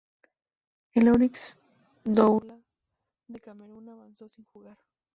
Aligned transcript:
El 0.95 1.09
Oryx 1.09 1.59
Douala 2.03 2.59
de 3.27 3.39
Camerún 3.39 3.87
avanzó 3.87 4.27
sin 4.27 4.45
jugar. 4.45 4.79